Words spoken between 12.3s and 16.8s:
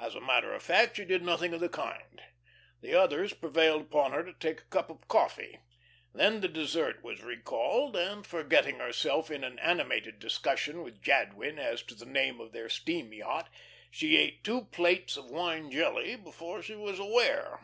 of their steam yacht, she ate two plates of wine jelly before she